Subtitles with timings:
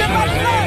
[0.00, 0.59] Sebastian!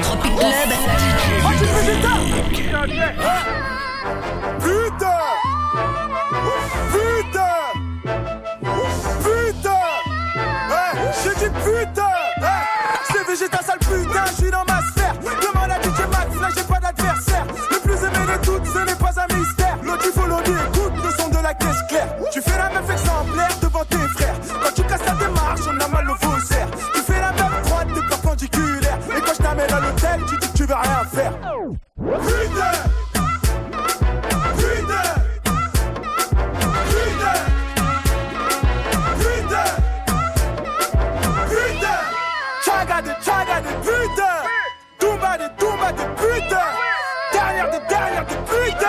[47.74, 48.88] Derrière de derrière de putain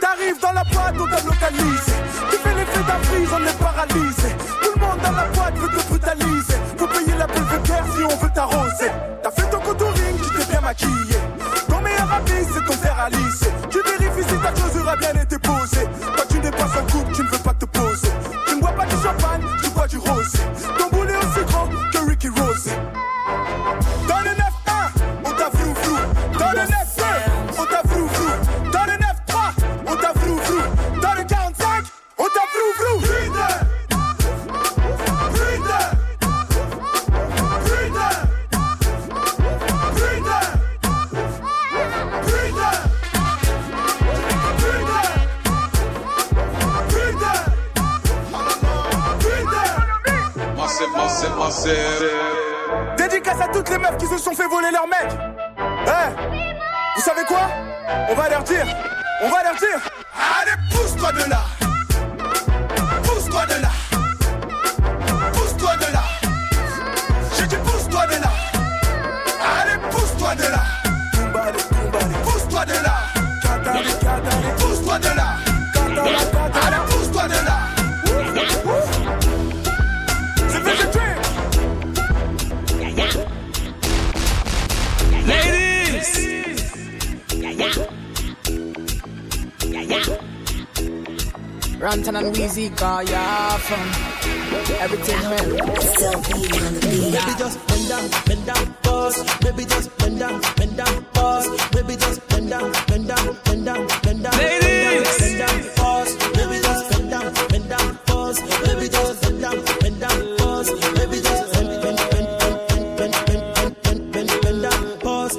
[0.00, 1.92] T'arrives dans la boîte, on t'a localisé
[2.30, 4.28] Tu fais l'effet d'un freeze, on est paralysé
[4.62, 6.54] Tout le monde dans la boîte veut te brutaliser.
[6.76, 8.90] Faut payer la PVPR si on veut t'arroser.
[9.22, 11.16] T'as fait ton contouring, tu t'es bien maquillé.
[11.68, 13.08] Ton meilleur ami, c'est ton fer à
[52.96, 55.10] Dédicace à toutes les meufs qui se sont fait voler leur mec.
[55.86, 56.30] Eh,
[56.96, 57.42] vous savez quoi?
[58.08, 58.66] On va leur dire,
[59.22, 59.78] on va leur dire.
[60.40, 61.42] Allez, pousse-toi de là.
[91.80, 93.80] Runtown and Weezy call ya from
[94.80, 95.48] everything well.
[97.10, 99.38] Baby just bend down, bend down, pause.
[99.40, 101.48] Baby just bend down, bend down, pause.
[101.72, 105.18] Baby just bend down, bend down, bend down, bend down, Ladies.
[105.20, 106.16] bend down, pause.
[106.36, 108.40] Baby just bend down, bend down, pause.
[108.40, 110.70] Baby just bend down, bend down, pause.
[110.70, 115.34] Baby just bend, bend, bend, bend, bend, bend, bend, bend, bend, bend down, pause.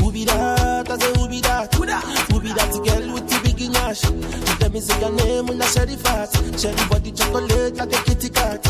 [0.00, 0.90] Who be that?
[0.90, 1.74] I say who be that?
[1.74, 2.04] Who that?
[2.32, 4.55] Who be that girl with the big nash?
[4.76, 6.28] Me say your name when I share the fat.
[6.60, 8.60] Share the body chocolate like a kitty cat.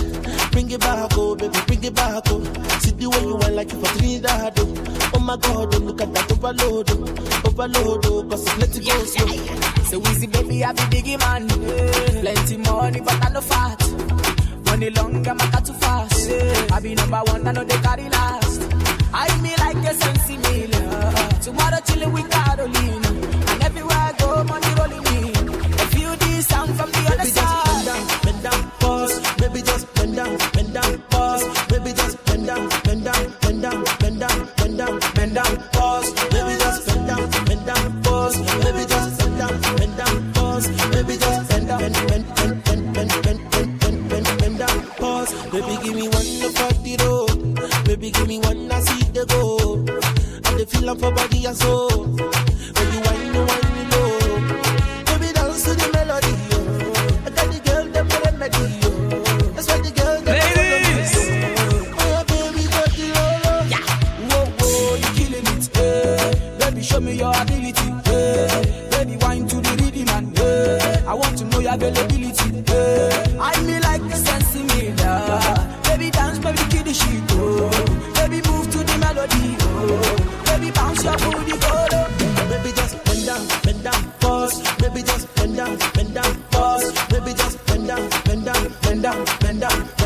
[0.53, 2.45] Bring it back, oh baby, bring it back, oh.
[2.79, 5.11] See the way you want like you for Trinidad, oh.
[5.15, 7.49] Oh my God, oh look at that overload, oh.
[7.49, 9.35] Overload, oh, cause it's let it go slow.
[9.91, 11.49] So easy, baby, I be biggie man.
[12.23, 13.83] Plenty money, but I no fat.
[14.67, 16.31] Money long, I'm a too fast.
[16.71, 18.63] I be number one, I know they carry last.
[19.13, 20.71] I me like a sensi meal.
[21.43, 23.09] Tomorrow chilling with Carolina.
[23.51, 25.36] And everywhere I go, money rolling in.
[26.21, 29.37] I this sound from the other Baby just bend down, bend down, pause.
[29.37, 31.45] Baby just bend down, bend down, pause.
[31.69, 36.13] Baby just bend down, bend down, bend down, bend down, bend down, bend down, pause.
[36.31, 38.37] Baby just bend down, bend down, pause.
[38.37, 40.67] Baby just bend down, bend down, pause.
[40.91, 41.36] Baby just
[66.97, 67.89] Show me your ability.
[68.07, 72.49] Hey, baby, wine to the rhythm and hey, I want to know your availability.
[72.73, 74.97] Hey, I me like the sense me.
[75.85, 77.23] Baby, dance, baby, kill the shit.
[77.33, 77.69] Oh,
[78.17, 79.57] baby, move to the melody.
[79.61, 81.87] Oh, baby, bounce your booty, go.
[82.49, 84.79] Baby, just bend down, bend down, first.
[84.79, 87.09] Baby, just bend down, bend down, first.
[87.11, 89.79] Baby, just bend down, bend down, bend down, bend down.
[89.85, 90.06] Bend down.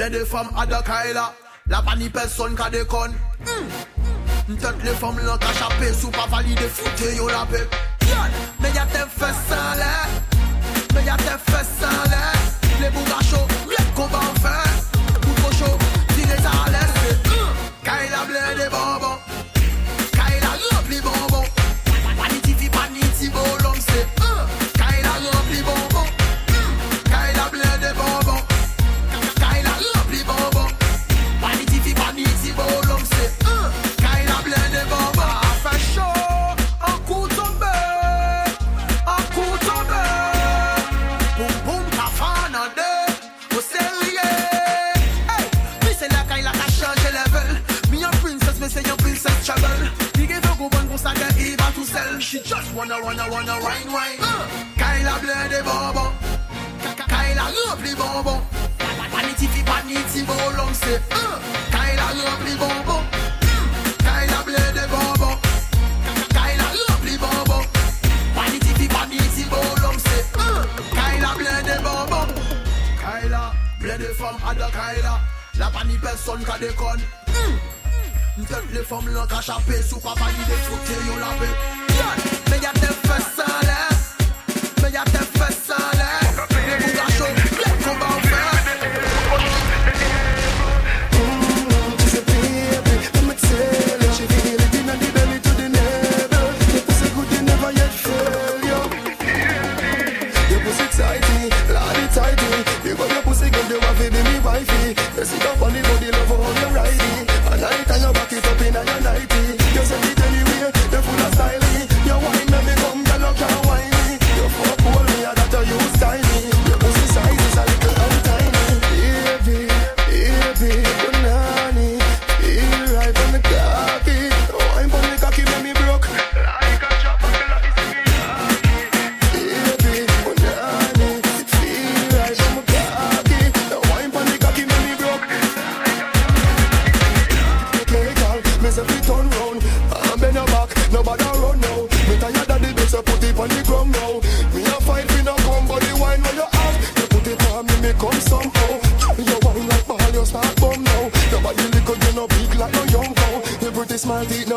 [0.00, 1.30] Ple de fam adakay la
[1.68, 3.12] La pa ni person ka dekon
[4.48, 7.60] Mtent le fam lan ka chapè Sou pa valide foute yo la pe
[8.08, 8.32] Yon,
[8.62, 9.92] me yate fè san lè
[10.94, 11.79] Me yate fè san lè
[53.30, 54.18] wanna wine wine.
[54.20, 54.46] Uh.
[54.76, 56.12] Kyla blende the
[57.12, 57.94] Kyla rempli
[59.46, 60.94] fi paniti bolon se.
[61.14, 61.36] Uh.
[61.74, 63.04] Kyla rempli bonbon.
[64.06, 65.36] Kyla blende bonbon.
[66.36, 67.64] Kyla rempli bonbon.
[68.36, 70.18] Paniti fi paniti bolon se.
[70.34, 70.62] Uh.
[70.98, 72.28] Kyla blende bonbon.
[73.02, 73.42] Kyla
[73.80, 75.14] blende from ada Kyla.
[75.58, 76.98] La pani person ka dekon.
[77.30, 77.58] Mm.
[78.40, 81.69] Mwen le fòm lan ka chapè eh, Sou pa pani de trote yo lape.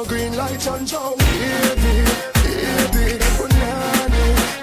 [0.06, 1.16] green light and show.
[1.18, 2.06] Baby,
[2.92, 4.63] baby, banana.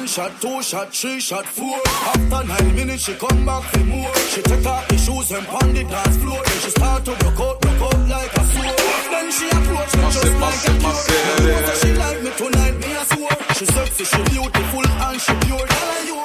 [0.00, 1.76] One shot, two shot, three shot, four.
[1.84, 4.14] After nine minutes, she come back for more.
[4.32, 6.40] She take off the shoes and pound the dance floor.
[6.42, 8.76] Then she start to broke out, broke out like a sword.
[9.12, 11.04] Then she approach me just like a cure.
[11.84, 13.36] She like me tonight, me a swore.
[13.52, 15.66] She sexy, she beautiful, and she pure.
[15.68, 16.19] Tell her you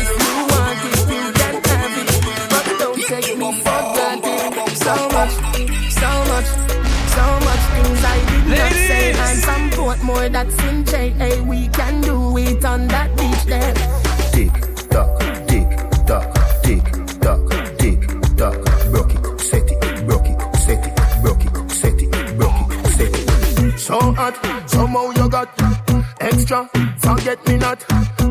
[0.00, 2.08] You want it, you can have it,
[2.50, 4.76] but don't take me for granted.
[4.76, 5.34] So much,
[5.90, 6.50] so much,
[7.14, 9.14] so much things I did not say.
[9.18, 11.10] I'm from Portmore, that's in J.
[11.10, 13.74] Hey, we can do it on that beach there.
[14.32, 14.69] tick
[27.30, 27.82] Forget me not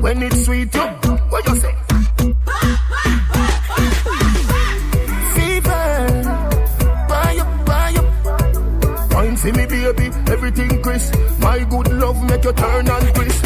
[0.01, 0.75] when it's sweet.
[0.75, 1.75] You, what you say?
[9.37, 11.15] For me, baby, everything crisp.
[11.39, 13.45] My good love make you turn and crisp.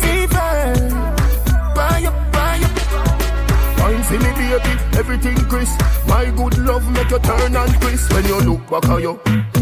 [0.00, 0.64] Fever,
[1.76, 3.78] buy up, buy up.
[3.78, 5.80] Wine for me, baby, everything crisp.
[6.08, 8.12] My good love make you turn and crisp.
[8.12, 9.20] When you look back at you,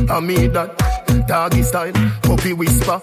[0.09, 1.27] I mean that.
[1.29, 3.01] Doggy style, puppy whisper.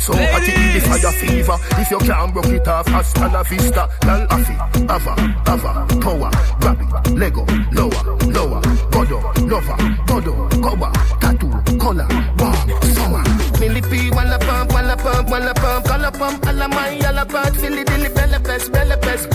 [0.00, 1.56] So hot in the fire fever.
[1.80, 3.86] If you can't broke it off, hasta la vista.
[4.06, 4.54] Lal afi,
[4.88, 5.12] ava,
[5.46, 6.30] ava, power,
[6.60, 8.02] grab it, lego, lower,
[8.32, 9.76] lower, godo, lover,
[10.08, 10.90] godo, cover,
[11.20, 13.22] tattoo, color, warm, summer.
[13.60, 18.08] Millipede, walla pump, walla pump, walla pump, color pump, alla my, alla part, filly dilly,
[18.08, 19.28] bella pest, bella pest,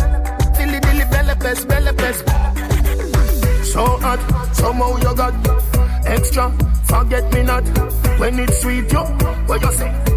[0.57, 2.25] filly dilly, bella pest, bella pest.
[3.63, 4.19] So hot,
[4.55, 5.33] somehow you got
[6.07, 6.51] extra.
[6.85, 7.63] Forget me not
[8.19, 8.91] when it's sweet.
[8.91, 8.99] You,
[9.47, 10.14] what you say?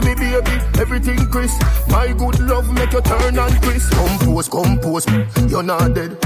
[0.00, 1.60] For me, baby, everything crisp.
[1.88, 3.92] My good love make you turn and crisp.
[3.92, 5.06] Compose, compose,
[5.48, 6.16] you're not dead.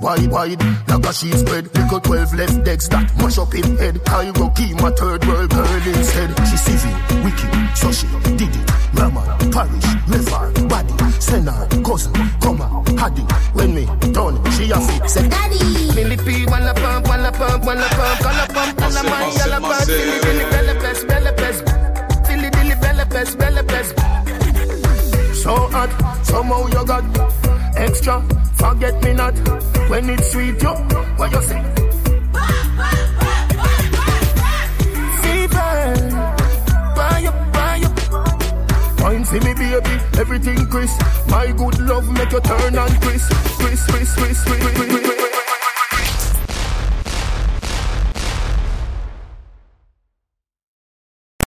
[0.00, 1.64] Wide, wide, like a sheet spread.
[1.76, 4.00] Little 12 left decks that mash up in head.
[4.08, 6.30] I rocky, my third world girl instead.
[6.48, 6.92] She civil,
[7.24, 8.06] wicked, so she
[8.36, 8.70] did it.
[8.94, 13.22] Raman, parish, river, body, send her, cousin, come on, haddy.
[13.54, 15.58] When me done, she a fit, say daddy.
[16.46, 18.17] Walla pump, walla pump, walla pump, color pump,
[26.28, 27.04] somehow you got
[27.76, 28.22] extra.
[28.54, 29.34] Forget me not
[29.88, 30.62] when it's sweet.
[30.62, 30.74] You,
[31.16, 31.78] what you say?
[39.28, 39.74] For me, baby,
[40.18, 41.02] everything crisp.
[41.28, 45.17] My good love make you turn and crisp, crisp, crisp, crisp, crisp.